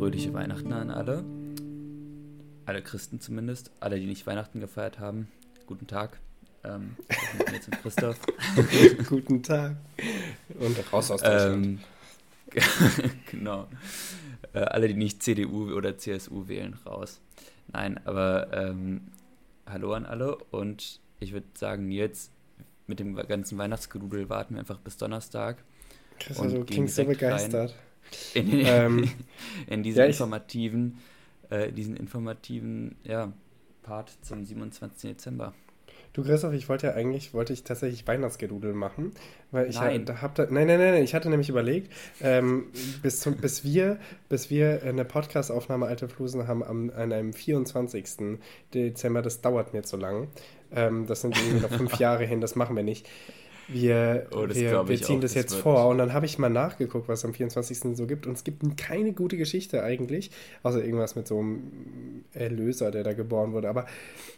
fröhliche 0.00 0.32
Weihnachten 0.32 0.72
an 0.72 0.88
alle. 0.88 1.22
Alle 2.64 2.80
Christen 2.80 3.20
zumindest. 3.20 3.70
Alle, 3.80 4.00
die 4.00 4.06
nicht 4.06 4.26
Weihnachten 4.26 4.58
gefeiert 4.58 4.98
haben. 4.98 5.28
Guten 5.66 5.86
Tag. 5.86 6.18
Ähm, 6.64 6.96
jetzt 7.52 7.68
mit 7.68 7.82
Christoph. 7.82 8.18
Guten 9.10 9.42
Tag. 9.42 9.76
Und 10.58 10.90
raus 10.90 11.10
aus 11.10 11.20
Deutschland. 11.20 11.66
Ähm, 11.66 11.80
genau. 13.30 13.68
Äh, 14.54 14.60
alle, 14.60 14.88
die 14.88 14.94
nicht 14.94 15.22
CDU 15.22 15.70
oder 15.70 15.98
CSU 15.98 16.48
wählen, 16.48 16.78
raus. 16.86 17.20
Nein, 17.70 18.00
aber 18.06 18.48
ähm, 18.54 19.02
hallo 19.66 19.92
an 19.92 20.06
alle 20.06 20.38
und 20.50 20.98
ich 21.18 21.34
würde 21.34 21.48
sagen, 21.52 21.90
jetzt 21.90 22.32
mit 22.86 23.00
dem 23.00 23.16
ganzen 23.16 23.58
Weihnachtsgerudel 23.58 24.30
warten 24.30 24.54
wir 24.54 24.60
einfach 24.60 24.78
bis 24.78 24.96
Donnerstag. 24.96 25.62
Chris, 26.18 26.38
du 26.38 26.64
klingst 26.64 26.96
so 26.96 27.04
begeistert. 27.04 27.74
In, 28.34 28.50
ähm, 28.64 29.10
in 29.66 29.82
diesen 29.82 29.98
ja, 29.98 30.06
informativen, 30.06 30.98
äh, 31.50 31.72
diesen 31.72 31.96
informativen 31.96 32.96
ja, 33.04 33.32
Part 33.82 34.12
zum 34.22 34.44
27. 34.44 35.10
Dezember. 35.10 35.54
Du 36.12 36.24
Christoph, 36.24 36.54
ich 36.54 36.68
wollte 36.68 36.88
ja 36.88 36.94
eigentlich, 36.94 37.34
wollte 37.34 37.52
ich 37.52 37.62
tatsächlich 37.62 38.06
Weihnachtsgedudel 38.08 38.72
machen, 38.72 39.12
weil 39.52 39.68
ich 39.68 39.76
nein. 39.76 40.04
Ja, 40.08 40.22
hab 40.22 40.34
da, 40.34 40.46
nein, 40.50 40.66
nein, 40.66 40.80
nein, 40.80 41.04
ich 41.04 41.14
hatte 41.14 41.30
nämlich 41.30 41.48
überlegt, 41.48 41.92
ähm, 42.20 42.66
bis, 43.00 43.20
zum, 43.20 43.36
bis 43.36 43.62
wir, 43.62 43.98
bis 44.28 44.50
wir 44.50 44.82
eine 44.82 45.04
Podcastaufnahme 45.04 45.86
Alte 45.86 46.08
Flusen 46.08 46.48
haben 46.48 46.64
am, 46.64 46.90
an 46.90 47.12
einem 47.12 47.32
24. 47.32 48.38
Dezember, 48.74 49.22
das 49.22 49.40
dauert 49.40 49.72
mir 49.72 49.84
zu 49.84 49.96
lang. 49.96 50.26
Ähm, 50.72 51.06
das 51.06 51.20
sind 51.20 51.36
irgendwie 51.36 51.60
noch 51.60 51.70
fünf 51.70 51.94
Jahre 52.00 52.24
hin, 52.24 52.40
das 52.40 52.56
machen 52.56 52.74
wir 52.74 52.82
nicht 52.82 53.06
wir, 53.72 54.26
oh, 54.32 54.48
wir, 54.48 54.88
wir 54.88 55.02
ziehen 55.02 55.18
auch, 55.18 55.20
das 55.20 55.34
jetzt 55.34 55.54
vor. 55.54 55.86
Und 55.88 55.98
dann 55.98 56.12
habe 56.12 56.26
ich 56.26 56.38
mal 56.38 56.48
nachgeguckt, 56.48 57.08
was 57.08 57.24
am 57.24 57.32
24. 57.34 57.96
so 57.96 58.06
gibt. 58.06 58.26
Und 58.26 58.34
es 58.34 58.44
gibt 58.44 58.62
keine 58.76 59.12
gute 59.12 59.36
Geschichte 59.36 59.82
eigentlich, 59.82 60.30
außer 60.62 60.82
irgendwas 60.84 61.16
mit 61.16 61.28
so 61.28 61.38
einem 61.38 62.24
Erlöser, 62.32 62.90
der 62.90 63.04
da 63.04 63.12
geboren 63.12 63.52
wurde. 63.52 63.68
Aber 63.68 63.86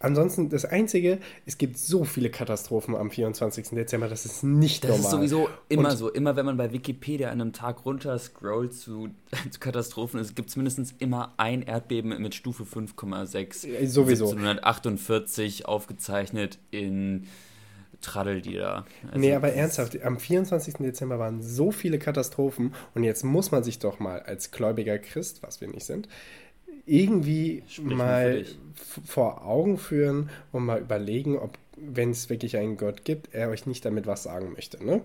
ansonsten, 0.00 0.48
das 0.48 0.64
Einzige, 0.64 1.18
es 1.46 1.58
gibt 1.58 1.78
so 1.78 2.04
viele 2.04 2.30
Katastrophen 2.30 2.94
am 2.94 3.10
24. 3.10 3.70
Dezember, 3.70 4.08
das 4.08 4.26
ist 4.26 4.44
nicht 4.44 4.84
das 4.84 4.90
normal. 4.90 5.02
Das 5.02 5.06
ist 5.06 5.10
sowieso 5.12 5.48
immer 5.68 5.90
Und, 5.90 5.96
so. 5.96 6.10
Immer 6.10 6.36
wenn 6.36 6.46
man 6.46 6.56
bei 6.56 6.72
Wikipedia 6.72 7.30
an 7.30 7.40
einem 7.40 7.52
Tag 7.52 7.84
runter 7.84 8.18
scrollt 8.18 8.74
zu, 8.74 9.08
zu 9.50 9.60
Katastrophen, 9.60 10.20
es 10.20 10.34
gibt 10.34 10.54
mindestens 10.56 10.94
immer 10.98 11.34
ein 11.36 11.62
Erdbeben 11.62 12.20
mit 12.20 12.34
Stufe 12.34 12.64
5,6. 12.64 13.86
Sowieso. 13.86 14.26
1748 14.26 15.66
aufgezeichnet 15.66 16.58
in 16.70 17.26
Traddel 18.02 18.42
die 18.42 18.56
da. 18.56 18.84
Also 19.06 19.18
nee, 19.18 19.34
aber 19.34 19.52
ernsthaft, 19.52 20.02
am 20.02 20.18
24. 20.18 20.74
Dezember 20.74 21.18
waren 21.18 21.42
so 21.42 21.70
viele 21.70 21.98
Katastrophen 21.98 22.74
und 22.94 23.04
jetzt 23.04 23.24
muss 23.24 23.50
man 23.50 23.64
sich 23.64 23.78
doch 23.78 23.98
mal 23.98 24.20
als 24.20 24.50
gläubiger 24.50 24.98
Christ, 24.98 25.42
was 25.42 25.60
wir 25.60 25.68
nicht 25.68 25.86
sind, 25.86 26.08
irgendwie 26.86 27.62
Sprich 27.68 27.96
mal 27.96 28.44
vor 29.04 29.44
Augen 29.44 29.78
führen 29.78 30.30
und 30.50 30.64
mal 30.64 30.80
überlegen, 30.80 31.38
ob, 31.38 31.56
wenn 31.76 32.10
es 32.10 32.28
wirklich 32.28 32.56
einen 32.56 32.76
Gott 32.76 33.04
gibt, 33.04 33.34
er 33.34 33.48
euch 33.48 33.66
nicht 33.66 33.84
damit 33.84 34.06
was 34.06 34.24
sagen 34.24 34.52
möchte. 34.52 34.84
Ne? 34.84 35.02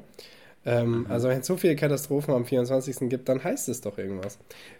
Ähm, 0.66 1.00
mhm. 1.00 1.06
Also 1.09 1.30
wenn 1.30 1.40
es 1.40 1.48
so 1.48 1.56
viele 1.56 1.75
Katastrophen 1.75 2.34
am 2.34 2.45
24. 2.45 3.09
gibt, 3.09 3.30
dann 3.30 3.44
heißt 3.44 3.70
es 3.70 3.81
doch 3.81 3.98
irgendwas. 3.98 4.38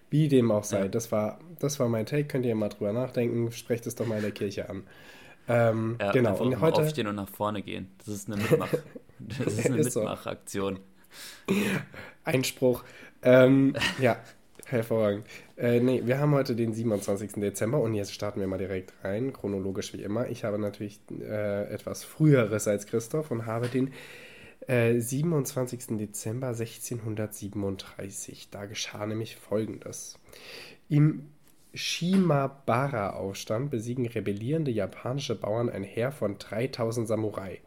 Wie 0.10 0.28
dem 0.28 0.52
auch 0.52 0.64
sei. 0.64 0.82
Ja. 0.82 0.88
Das, 0.88 1.12
war, 1.12 1.40
das 1.60 1.80
war 1.80 1.88
mein 1.88 2.06
Take. 2.06 2.26
Könnt 2.26 2.46
ihr 2.46 2.56
mal 2.56 2.70
drüber 2.70 2.94
nachdenken. 2.94 3.52
Sprecht 3.52 3.88
es 3.88 3.96
doch 3.96 4.06
mal 4.06 4.18
in 4.18 4.24
der 4.24 4.32
Kirche 4.32 4.70
an. 4.70 4.84
Ähm, 5.48 5.98
ja, 6.00 6.12
genau. 6.12 6.38
Und 6.38 6.60
heute 6.60 6.82
aufstehen 6.82 7.08
und 7.08 7.16
nach 7.16 7.30
vorne 7.30 7.62
gehen. 7.62 7.92
Das 8.00 8.10
ist 8.10 8.32
eine 8.32 8.42
Mitmach, 8.42 8.74
das 9.20 9.40
ist 9.40 9.66
eine 9.66 9.78
ist 9.78 9.96
Mitmachaktion. 9.96 10.80
Einspruch. 12.24 12.84
Ähm, 13.24 13.76
ja, 14.00 14.18
hervorragend. 14.66 15.26
Äh, 15.56 15.80
nee, 15.80 16.02
wir 16.06 16.20
haben 16.20 16.34
heute 16.34 16.56
den 16.56 16.74
27. 16.74 17.34
Dezember 17.34 17.80
und 17.80 17.94
jetzt 17.94 18.14
starten 18.14 18.40
wir 18.40 18.48
mal 18.48 18.58
direkt 18.58 18.94
rein, 19.04 19.34
chronologisch 19.34 19.94
wie 19.94 20.04
immer. 20.04 20.28
Ich 20.28 20.44
habe 20.44 20.60
natürlich 20.60 21.00
äh, 21.20 21.72
etwas 21.72 22.04
früheres 22.04 22.68
als 22.68 22.86
Christoph 22.86 23.32
und 23.32 23.46
habe 23.46 23.70
den 23.70 23.94
äh, 24.68 25.00
27. 25.00 25.98
Dezember 25.98 26.48
1637. 26.48 28.50
Da 28.52 28.66
geschah 28.66 29.06
nämlich 29.06 29.38
Folgendes. 29.38 30.20
Im 30.90 31.30
Shimabara-Aufstand 31.78 33.70
besiegen 33.70 34.08
rebellierende 34.08 34.72
japanische 34.72 35.36
Bauern 35.36 35.70
ein 35.70 35.84
Heer 35.84 36.12
von 36.12 36.40
3000 36.40 37.08
Samurai. 37.08 37.60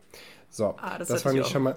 So, 0.51 0.75
ah, 0.79 0.99
das, 0.99 1.09
das 1.09 1.23
fand 1.23 1.37
ich, 1.37 1.43
ich 1.43 1.49
schon 1.49 1.63
mal. 1.63 1.77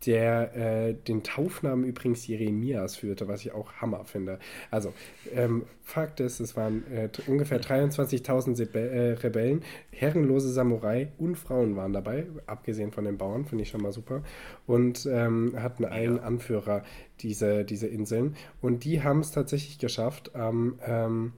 der 0.05 0.55
äh, 0.55 0.93
den 0.93 1.23
Taufnamen 1.23 1.85
übrigens 1.85 2.27
Jeremias 2.27 2.95
führte, 2.95 3.27
was 3.27 3.41
ich 3.41 3.51
auch 3.53 3.73
Hammer 3.73 4.05
finde. 4.05 4.39
Also, 4.71 4.93
ähm, 5.33 5.63
Fakt 5.83 6.19
ist, 6.19 6.39
es 6.39 6.55
waren 6.55 6.83
äh, 6.91 7.09
ungefähr 7.27 7.61
23.000 7.61 8.75
äh, 8.75 9.11
Rebellen, 9.13 9.61
herrenlose 9.91 10.51
Samurai 10.51 11.09
und 11.17 11.35
Frauen 11.35 11.75
waren 11.75 11.93
dabei, 11.93 12.25
abgesehen 12.47 12.91
von 12.91 13.05
den 13.05 13.17
Bauern, 13.17 13.45
finde 13.45 13.63
ich 13.63 13.69
schon 13.69 13.81
mal 13.81 13.91
super, 13.91 14.23
und 14.65 15.05
ähm, 15.05 15.53
hatten 15.57 15.85
einen 15.85 16.19
Anführer, 16.19 16.83
diese, 17.19 17.65
diese 17.65 17.87
Inseln. 17.87 18.35
Und 18.61 18.83
die 18.83 19.03
haben 19.03 19.19
es 19.19 19.31
tatsächlich 19.31 19.77
geschafft, 19.77 20.35
am, 20.35 20.79
ähm, 20.85 21.33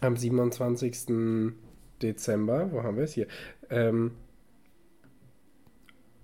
am 0.00 0.16
27. 0.16 1.54
Dezember, 2.02 2.70
wo 2.70 2.82
haben 2.82 2.96
wir 2.96 3.04
es 3.04 3.14
hier? 3.14 3.26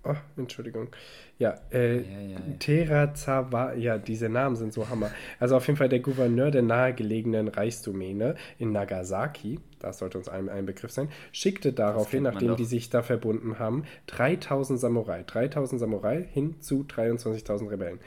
Oh, 0.03 0.15
Entschuldigung. 0.35 0.89
Ja, 1.37 1.59
äh, 1.71 1.97
ja, 1.97 2.01
ja, 2.01 2.29
ja. 2.29 2.37
Terazawa, 2.57 3.73
ja, 3.73 3.99
diese 3.99 4.29
Namen 4.29 4.55
sind 4.55 4.73
so 4.73 4.89
Hammer. 4.89 5.11
Also 5.39 5.55
auf 5.55 5.67
jeden 5.67 5.77
Fall 5.77 5.89
der 5.89 5.99
Gouverneur 5.99 6.49
der 6.49 6.63
nahegelegenen 6.63 7.47
Reichsdomäne 7.47 8.35
in 8.57 8.71
Nagasaki, 8.71 9.59
das 9.83 9.99
sollte 9.99 10.17
uns 10.17 10.29
ein, 10.29 10.49
ein 10.49 10.65
Begriff 10.65 10.91
sein, 10.91 11.09
schickte 11.31 11.73
daraufhin, 11.73 12.23
nachdem 12.23 12.55
die 12.55 12.65
sich 12.65 12.89
da 12.89 13.01
verbunden 13.01 13.59
haben, 13.59 13.83
3000 14.07 14.79
Samurai, 14.79 15.23
3000 15.25 15.79
Samurai 15.79 16.23
hin 16.31 16.55
zu 16.61 16.83
23.000 16.83 17.69
Rebellen. 17.69 17.99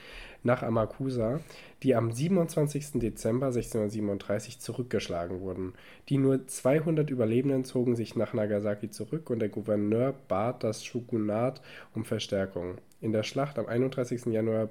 nach 0.44 0.62
Amakusa, 0.62 1.40
die 1.82 1.94
am 1.94 2.12
27. 2.12 3.00
Dezember 3.00 3.46
1637 3.46 4.60
zurückgeschlagen 4.60 5.40
wurden. 5.40 5.72
Die 6.08 6.18
nur 6.18 6.46
200 6.46 7.10
Überlebenden 7.10 7.64
zogen 7.64 7.96
sich 7.96 8.14
nach 8.14 8.34
Nagasaki 8.34 8.90
zurück 8.90 9.30
und 9.30 9.40
der 9.40 9.48
Gouverneur 9.48 10.14
bat 10.28 10.62
das 10.62 10.84
Shogunat 10.84 11.62
um 11.94 12.04
Verstärkung. 12.04 12.76
In 13.00 13.12
der 13.12 13.22
Schlacht 13.22 13.58
am 13.58 13.66
31. 13.66 14.26
Januar 14.26 14.68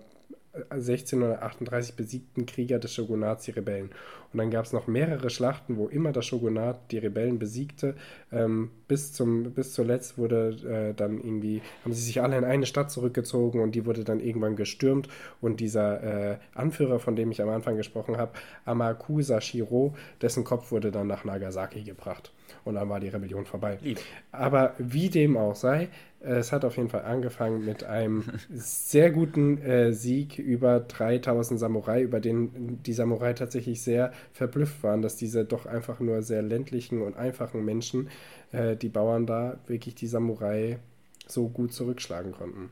1638 0.70 1.96
besiegten 1.96 2.46
Krieger 2.46 2.78
des 2.78 2.94
Shogunats 2.94 3.46
die 3.46 3.52
Rebellen. 3.52 3.90
Und 4.32 4.38
dann 4.38 4.52
gab 4.52 4.66
es 4.66 4.74
noch 4.74 4.88
mehrere 4.88 5.30
Schlachten, 5.30 5.78
wo 5.78 5.88
immer 5.88 6.12
das 6.12 6.26
Shogunat 6.26 6.92
die 6.92 6.98
Rebellen 6.98 7.40
besiegte. 7.40 7.96
Ähm, 8.32 8.72
bis, 8.88 9.14
zum, 9.14 9.52
bis 9.54 9.74
zuletzt 9.74 10.18
wurde 10.18 10.92
äh, 10.92 10.94
dann 10.94 11.18
irgendwie, 11.18 11.62
haben 11.84 11.94
sie 11.94 12.02
sich 12.02 12.22
alle 12.22 12.38
in 12.38 12.44
eine 12.44 12.66
Stadt 12.66 12.92
zurückgezogen 12.92 13.62
und 13.62 13.74
die 13.74 13.86
wurde 13.86 14.04
dann 14.04 14.20
irgendwann 14.20 14.56
gestürmt. 14.56 15.08
Und 15.42 15.60
dieser 15.60 16.32
äh, 16.32 16.38
Anführer, 16.54 17.00
von 17.00 17.16
dem 17.16 17.32
ich 17.32 17.42
am 17.42 17.50
Anfang 17.50 17.76
gesprochen 17.76 18.18
habe, 18.18 18.34
Amakusa 18.66 19.42
Shiro, 19.42 19.96
dessen 20.22 20.44
Kopf 20.44 20.72
wurde 20.72 20.92
dann 20.92 21.08
nach 21.08 21.26
Nagasaki 21.26 21.84
gebracht. 21.84 22.32
Und 22.64 22.76
dann 22.76 22.90
war 22.90 23.00
die 23.00 23.10
Rebellion 23.10 23.46
vorbei. 23.46 23.78
Lieb. 23.82 24.00
Aber 24.32 24.74
wie 24.78 25.10
dem 25.10 25.38
auch 25.38 25.56
sei, 25.56 25.90
es 26.24 26.52
hat 26.52 26.64
auf 26.64 26.78
jeden 26.78 26.90
Fall 26.90 27.04
angefangen 27.04 27.66
mit 27.66 27.84
einem 27.84 28.24
sehr 28.50 29.12
guten 29.12 29.58
äh, 29.60 29.94
Sieg 29.94 30.40
über 30.40 30.80
3000 30.80 31.60
Samurai, 31.60 32.02
über 32.02 32.20
den 32.20 32.82
die 32.84 32.94
Samurai 32.94 33.34
tatsächlich 33.34 33.82
sehr 33.82 34.14
verblüfft 34.32 34.84
waren, 34.84 35.02
dass 35.02 35.18
diese 35.18 35.44
doch 35.44 35.66
einfach 35.66 36.00
nur 36.00 36.22
sehr 36.22 36.42
ländlichen 36.42 37.02
und 37.02 37.18
einfachen 37.18 37.66
Menschen, 37.66 38.10
äh, 38.52 38.76
die 38.78 38.90
Bauern 38.90 39.26
da, 39.26 39.60
wirklich 39.68 39.96
die 39.96 40.08
Samurai 40.08 40.80
so 41.28 41.50
gut 41.50 41.74
zurückschlagen 41.74 42.32
konnten. 42.32 42.72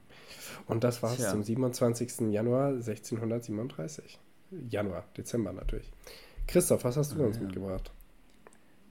Und 0.68 0.84
das 0.84 1.04
war 1.04 1.14
es 1.14 1.30
zum 1.30 1.44
27. 1.44 2.32
Januar 2.32 2.70
1637. 2.70 4.20
Januar, 4.70 5.06
Dezember 5.18 5.54
natürlich. 5.54 5.90
Christoph, 6.48 6.84
was 6.84 6.98
hast 6.98 7.14
du 7.14 7.24
ah, 7.24 7.28
uns 7.28 7.38
ja. 7.38 7.44
mitgebracht? 7.44 7.92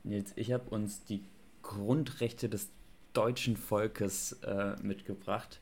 Nils, 0.04 0.32
ich 0.36 0.52
habe 0.52 0.68
uns 0.70 1.04
die 1.04 1.22
Grundrechte 1.62 2.48
des 2.48 2.68
deutschen 3.12 3.56
Volkes 3.56 4.32
äh, 4.44 4.74
mitgebracht. 4.82 5.60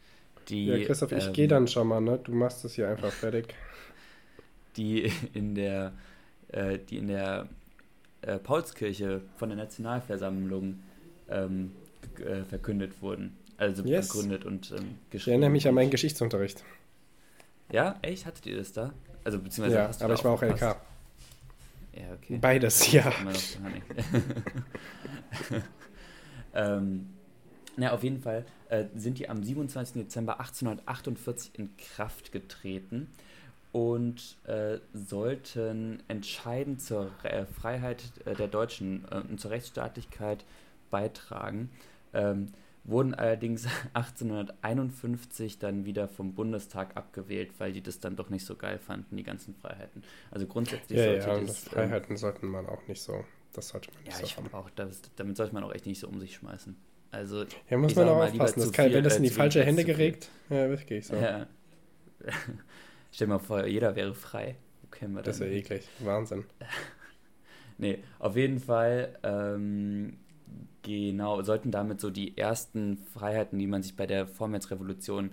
Die, 0.49 0.67
ja, 0.67 0.85
Christoph, 0.85 1.13
ich 1.13 1.27
ähm, 1.27 1.33
gehe 1.33 1.49
dann 1.49 1.69
schon 1.69 1.89
mal, 1.89 2.01
ne? 2.01 2.19
Du 2.23 2.33
machst 2.33 2.65
es 2.65 2.75
hier 2.75 2.89
einfach 2.89 3.13
fertig. 3.13 3.55
Die 4.77 5.11
in 5.35 5.55
der, 5.57 5.93
äh, 6.49 6.79
die 6.79 6.99
in 6.99 7.09
der 7.09 7.49
äh, 8.23 8.39
Paulskirche 8.39 9.23
von 9.37 9.49
der 9.49 9.59
Nationalversammlung 9.59 10.79
ähm, 11.29 11.73
äh, 12.21 12.45
verkündet 12.45 13.03
wurden. 13.03 13.37
Also 13.57 13.83
yes. 13.83 14.09
begründet 14.09 14.45
und 14.45 14.71
ähm, 14.71 14.77
geschrieben. 14.77 14.99
Ich 15.11 15.29
erinnere 15.29 15.51
mich 15.51 15.67
an 15.67 15.75
meinen 15.75 15.91
Geschichtsunterricht. 15.91 16.63
Ja, 17.73 17.99
echt? 18.03 18.25
Hattet 18.25 18.47
ihr 18.47 18.57
das 18.57 18.73
da? 18.73 18.93
Also 19.25 19.41
beziehungsweise 19.41 19.77
ja, 19.77 19.91
aber 20.01 20.15
ich 20.15 20.25
war 20.25 20.33
auch 20.33 20.43
LK. 20.43 20.61
Ja, 20.61 20.77
okay. 22.15 22.39
Beides, 22.41 22.93
ja. 22.93 23.13
ähm, 26.55 27.09
na, 27.79 27.93
auf 27.93 28.03
jeden 28.03 28.21
Fall 28.21 28.45
äh, 28.69 28.87
sind 28.97 29.19
die 29.19 29.29
am 29.29 29.43
27. 29.43 30.03
Dezember 30.03 30.41
1848 30.41 31.53
in 31.59 31.77
Kraft 31.77 32.33
getreten 32.33 33.09
und 33.73 34.37
äh, 34.45 34.79
sollten 34.93 36.03
entscheidend 36.09 36.83
zur 36.83 37.11
äh, 37.23 37.45
Freiheit 37.47 38.03
äh, 38.25 38.35
der 38.35 38.49
Deutschen 38.49 39.07
äh, 39.11 39.21
und 39.21 39.41
zur 39.41 39.53
Rechtsstaatlichkeit 39.53 40.45
beitragen. 40.91 41.71
Ähm, 42.13 42.49
wurden 42.83 43.15
allerdings 43.15 43.67
1851 43.95 45.61
dann 45.61 45.85
wieder 45.85 46.09
vom 46.09 46.35
Bundestag 46.35 46.97
abgewählt, 46.97 47.53
weil 47.59 47.73
die 47.73 47.83
das 47.83 48.01
dann 48.01 48.17
doch 48.17 48.29
nicht 48.29 48.45
so 48.45 48.57
geil 48.57 48.79
fanden, 48.79 49.17
die 49.17 49.23
ganzen 49.23 49.55
Freiheiten. 49.55 50.03
Also 50.33 50.47
grundsätzlich 50.47 50.99
ja, 50.99 51.05
sollte 51.05 51.29
ja, 51.29 51.41
das, 51.47 51.61
Freiheiten 51.61 52.13
ähm, 52.13 52.17
sollten 52.17 52.47
man 52.49 52.67
auch 52.67 52.85
nicht 52.89 53.03
so, 53.03 53.25
das 53.53 53.69
sollte 53.69 53.93
man 53.93 54.03
nicht 54.03 54.13
ja, 54.15 54.19
so 54.19 54.25
ich 54.25 54.35
finde 54.35 54.55
auch, 54.55 54.71
das, 54.71 55.03
damit 55.15 55.37
sollte 55.37 55.55
man 55.55 55.63
auch 55.63 55.73
echt 55.73 55.87
nicht 55.87 56.01
so 56.01 56.09
um 56.09 56.19
sich 56.19 56.35
schmeißen. 56.35 56.75
Also, 57.11 57.45
ja, 57.71 57.79
muss 57.79 57.95
man 57.95 58.09
auch 58.09 58.23
aufpassen. 58.23 58.61
Das 58.61 58.73
kann, 58.73 58.93
wenn 58.93 59.05
das 59.05 59.17
in 59.17 59.23
die 59.23 59.31
falsche 59.31 59.65
Hände 59.65 59.85
geregt, 59.85 60.29
ja, 60.51 60.69
wirklich 60.69 61.07
so. 61.07 61.17
Ja. 61.17 61.47
Stell 63.11 63.27
dir 63.27 63.35
mal 63.35 63.39
vor, 63.39 63.67
jeder 63.67 63.97
wäre 63.97 64.15
frei. 64.15 64.57
wir 65.01 65.23
das 65.23 65.41
wäre 65.41 65.51
eklig. 65.51 65.89
Wahnsinn. 66.01 66.45
nee, 67.79 67.99
auf 68.19 68.37
jeden 68.37 68.61
Fall, 68.61 69.19
ähm, 69.23 70.19
genau, 70.83 71.43
sollten 71.43 71.71
damit 71.71 72.01
so 72.01 72.11
die 72.11 72.37
ersten 72.37 72.99
Freiheiten, 72.99 73.59
die 73.59 73.67
man 73.67 73.83
sich 73.83 73.97
bei 73.97 74.07
der 74.07 74.27
Vormärzrevolution 74.27 75.33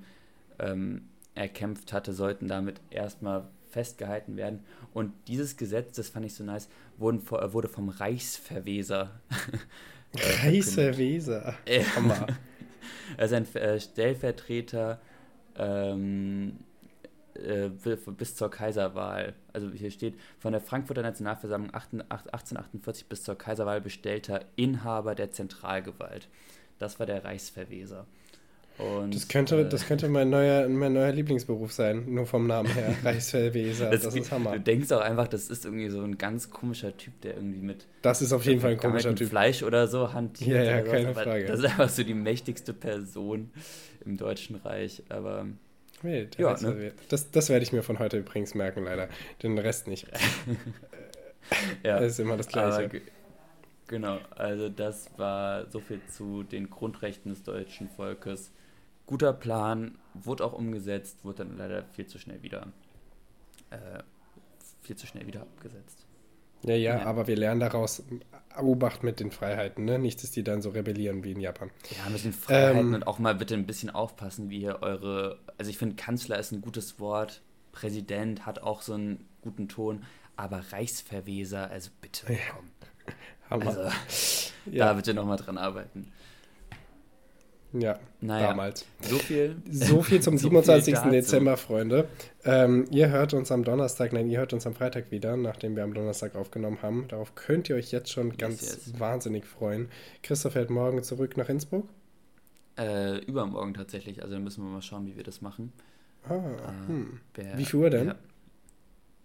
ähm, 0.59 1.09
erkämpft 1.33 1.91
hatte, 1.91 2.13
sollten 2.13 2.47
damit 2.47 2.79
erstmal 2.89 3.47
festgehalten 3.69 4.37
werden. 4.37 4.61
Und 4.93 5.11
dieses 5.27 5.57
Gesetz, 5.57 5.97
das 5.97 6.07
fand 6.07 6.25
ich 6.25 6.33
so 6.33 6.45
nice, 6.45 6.69
wurden, 6.97 7.29
wurde 7.29 7.67
vom 7.67 7.89
Reichsverweser 7.89 9.19
Reiße 10.15 10.97
Weser. 10.97 11.55
Hammer. 11.95 12.27
er 13.17 13.25
ist 13.25 13.33
ein 13.33 13.55
äh, 13.55 13.79
Stellvertreter 13.79 14.99
ähm, 15.57 16.59
äh, 17.35 17.69
bis 18.17 18.35
zur 18.35 18.49
Kaiserwahl. 18.49 19.33
Also 19.51 19.69
hier 19.71 19.91
steht, 19.91 20.15
von 20.39 20.53
der 20.53 20.61
Frankfurter 20.61 21.01
Nationalversammlung 21.01 21.73
1848 21.73 23.07
bis 23.07 23.23
zur 23.23 23.37
Kaiserwahl 23.37 23.81
bestellter 23.81 24.45
Inhaber 24.55 25.15
der 25.15 25.31
Zentralgewalt. 25.31 26.27
Das 26.79 26.99
war 26.99 27.05
der 27.05 27.23
Reichsverweser. 27.23 28.05
Und, 28.77 29.15
das, 29.15 29.29
könnte, 29.29 29.61
äh, 29.61 29.69
das 29.69 29.87
könnte 29.87 30.09
mein 30.09 30.29
neuer, 30.29 30.67
mein 30.67 30.91
neuer 30.91 31.13
Lieblingsberuf 31.13 31.71
sein, 31.71 32.13
nur 32.13 32.25
vom 32.25 32.45
Namen 32.45 32.69
her. 32.69 32.93
Reichsfeldweser, 33.03 33.89
das, 33.89 34.01
das 34.01 34.15
ist 34.15 34.31
Hammer. 34.31 34.53
Du 34.53 34.59
denkst 34.59 34.91
auch 34.91 34.99
einfach, 34.99 35.29
das 35.29 35.49
ist 35.49 35.63
irgendwie 35.63 35.89
so 35.89 36.01
ein 36.01 36.17
ganz 36.17 36.49
komischer 36.49 36.95
Typ, 36.97 37.21
der 37.21 37.35
irgendwie 37.35 37.61
mit. 37.61 37.87
Das 38.01 38.21
ist 38.21 38.33
auf 38.33 38.43
jeden 38.45 38.59
Fall 38.59 38.71
ein 38.71 38.77
komischer 38.77 39.15
Typ. 39.15 39.29
Fleisch 39.29 39.63
oder 39.63 39.87
so 39.87 40.13
hantiert. 40.13 40.57
Ja, 40.57 40.63
ja, 40.63 40.81
keine 40.81 41.13
sowas, 41.13 41.23
Frage. 41.23 41.45
Das 41.45 41.59
ist 41.59 41.65
einfach 41.65 41.89
so 41.89 42.03
die 42.03 42.13
mächtigste 42.13 42.73
Person 42.73 43.49
im 44.05 44.17
Deutschen 44.17 44.57
Reich. 44.57 45.03
Aber. 45.07 45.45
Nee, 46.03 46.27
ja, 46.37 46.59
ne? 46.59 46.91
das, 47.07 47.31
das 47.31 47.49
werde 47.49 47.63
ich 47.63 47.71
mir 47.71 47.81
von 47.81 47.99
heute 47.99 48.17
übrigens 48.17 48.55
merken, 48.55 48.83
leider. 48.83 49.07
Den 49.41 49.57
Rest 49.57 49.87
nicht. 49.87 50.05
ja, 51.83 52.01
das 52.01 52.11
ist 52.11 52.19
immer 52.19 52.35
das 52.35 52.49
Gleiche. 52.49 52.83
Aber, 52.83 52.99
genau, 53.87 54.19
also 54.35 54.67
das 54.67 55.09
war 55.15 55.65
so 55.71 55.79
viel 55.79 56.01
zu 56.11 56.43
den 56.43 56.69
Grundrechten 56.69 57.31
des 57.31 57.43
deutschen 57.43 57.87
Volkes 57.89 58.51
guter 59.05 59.33
Plan, 59.33 59.97
wurde 60.13 60.45
auch 60.45 60.53
umgesetzt, 60.53 61.23
wurde 61.23 61.45
dann 61.45 61.57
leider 61.57 61.83
viel 61.83 62.07
zu 62.07 62.19
schnell 62.19 62.41
wieder 62.41 62.67
äh, 63.69 64.03
viel 64.81 64.95
zu 64.95 65.07
schnell 65.07 65.27
wieder 65.27 65.41
abgesetzt. 65.41 66.05
Ja, 66.63 66.73
ja, 66.73 66.97
ja, 66.97 67.05
aber 67.05 67.27
wir 67.27 67.35
lernen 67.35 67.59
daraus 67.59 68.03
Obacht 68.57 69.03
mit 69.03 69.19
den 69.19 69.31
Freiheiten, 69.31 69.85
ne? 69.85 69.99
Nicht, 69.99 70.23
dass 70.23 70.31
die 70.31 70.43
dann 70.43 70.61
so 70.61 70.69
rebellieren 70.69 71.23
wie 71.23 71.33
in 71.33 71.39
Japan. 71.39 71.69
Ja, 71.91 72.09
mit 72.09 72.23
den 72.23 72.33
Freiheiten 72.33 72.87
ähm, 72.87 72.93
und 72.93 73.07
auch 73.07 73.19
mal 73.19 73.35
bitte 73.35 73.53
ein 73.53 73.67
bisschen 73.67 73.89
aufpassen, 73.89 74.49
wie 74.49 74.61
ihr 74.61 74.81
eure. 74.81 75.39
Also 75.57 75.69
ich 75.69 75.77
finde, 75.77 75.95
Kanzler 75.95 76.39
ist 76.39 76.51
ein 76.51 76.61
gutes 76.61 76.99
Wort, 76.99 77.41
Präsident 77.71 78.45
hat 78.45 78.59
auch 78.59 78.81
so 78.81 78.93
einen 78.93 79.25
guten 79.41 79.67
Ton, 79.67 80.05
aber 80.37 80.63
Reichsverweser, 80.71 81.69
also 81.69 81.91
bitte, 82.01 82.25
komm. 82.55 82.65
Hammer. 83.49 83.67
Also, 83.67 83.81
ja. 84.71 84.85
da 84.85 84.93
bitte 84.93 85.13
nochmal 85.13 85.37
dran 85.37 85.57
arbeiten. 85.59 86.11
Ja, 87.77 87.99
naja, 88.21 88.47
damals. 88.47 88.85
So 89.01 89.17
viel. 89.17 89.57
So 89.71 90.01
viel 90.01 90.21
zum 90.21 90.37
so 90.37 90.49
27. 90.49 90.97
Viel 90.97 91.11
Dezember, 91.11 91.57
Freunde. 91.57 92.07
Ähm, 92.43 92.85
ihr 92.91 93.09
hört 93.09 93.33
uns 93.33 93.51
am 93.51 93.63
Donnerstag, 93.63 94.13
nein, 94.13 94.29
ihr 94.29 94.39
hört 94.39 94.53
uns 94.53 94.65
am 94.65 94.73
Freitag 94.73 95.11
wieder, 95.11 95.35
nachdem 95.35 95.75
wir 95.75 95.83
am 95.83 95.93
Donnerstag 95.93 96.35
aufgenommen 96.35 96.81
haben. 96.81 97.07
Darauf 97.09 97.35
könnt 97.35 97.69
ihr 97.69 97.75
euch 97.75 97.91
jetzt 97.91 98.11
schon 98.11 98.37
ganz 98.37 98.61
yes, 98.61 98.99
wahnsinnig 98.99 99.45
freuen. 99.45 99.89
Christoph 100.23 100.53
fährt 100.53 100.69
morgen 100.69 101.03
zurück 101.03 101.35
nach 101.37 101.49
Innsbruck. 101.49 101.89
Äh, 102.77 103.19
übermorgen 103.25 103.73
tatsächlich. 103.73 104.23
Also 104.23 104.39
müssen 104.39 104.63
wir 104.63 104.69
mal 104.69 104.81
schauen, 104.81 105.05
wie 105.05 105.15
wir 105.15 105.23
das 105.23 105.41
machen. 105.41 105.73
Ah, 106.27 106.33
äh, 106.35 106.87
hm. 106.87 107.19
wer, 107.33 107.57
wie 107.57 107.65
viel 107.65 107.79
Uhr 107.79 107.89
denn? 107.89 108.07
Ja, 108.07 108.15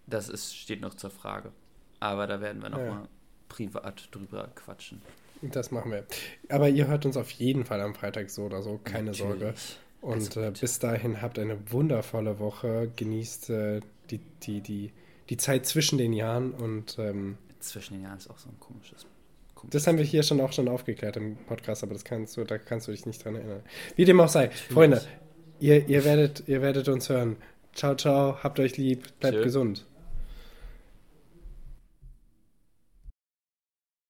das 0.07 0.29
ist, 0.29 0.55
steht 0.55 0.81
noch 0.81 0.93
zur 0.93 1.09
Frage. 1.09 1.51
Aber 1.99 2.27
da 2.27 2.41
werden 2.41 2.61
wir 2.61 2.69
nochmal 2.69 2.89
ja. 2.89 3.07
privat 3.47 4.09
drüber 4.11 4.49
quatschen. 4.55 5.01
Das 5.41 5.71
machen 5.71 5.91
wir. 5.91 6.05
Aber 6.49 6.69
ihr 6.69 6.87
hört 6.87 7.05
uns 7.05 7.17
auf 7.17 7.31
jeden 7.31 7.65
Fall 7.65 7.81
am 7.81 7.95
Freitag 7.95 8.29
so 8.29 8.43
oder 8.43 8.61
so, 8.61 8.79
keine 8.83 9.11
Natürlich. 9.11 9.39
Sorge. 9.39 9.53
Und 10.01 10.37
äh, 10.37 10.51
bis 10.59 10.79
dahin 10.79 11.21
habt 11.21 11.37
eine 11.39 11.71
wundervolle 11.71 12.39
Woche. 12.39 12.91
Genießt 12.95 13.49
äh, 13.51 13.81
die, 14.09 14.19
die, 14.43 14.61
die, 14.61 14.91
die 15.29 15.37
Zeit 15.37 15.65
zwischen 15.65 15.97
den 15.97 16.13
Jahren 16.13 16.51
und 16.51 16.97
ähm, 16.99 17.37
zwischen 17.59 17.95
den 17.95 18.03
Jahren 18.03 18.17
ist 18.17 18.29
auch 18.29 18.39
so 18.39 18.49
ein 18.49 18.59
komisches. 18.59 19.05
komisches 19.53 19.73
das 19.75 19.87
haben 19.87 19.97
wir 19.97 20.05
hier 20.05 20.23
schon 20.23 20.41
auch 20.41 20.53
schon 20.53 20.67
aufgeklärt 20.67 21.17
im 21.17 21.35
Podcast, 21.35 21.83
aber 21.83 21.93
das 21.93 22.03
kannst 22.03 22.35
du, 22.35 22.43
da 22.43 22.57
kannst 22.57 22.87
du 22.87 22.91
dich 22.91 23.05
nicht 23.05 23.23
dran 23.23 23.35
erinnern. 23.35 23.61
Wie 23.95 24.05
dem 24.05 24.19
auch 24.19 24.29
sei. 24.29 24.49
Freunde, 24.49 25.01
ihr, 25.59 25.87
ihr, 25.87 26.03
werdet, 26.03 26.43
ihr 26.47 26.61
werdet 26.61 26.89
uns 26.89 27.09
hören. 27.09 27.37
Ciao, 27.73 27.95
ciao, 27.95 28.43
habt 28.43 28.59
euch 28.59 28.77
lieb, 28.77 29.07
bleibt 29.19 29.37
Tschö. 29.37 29.43
gesund. 29.43 29.85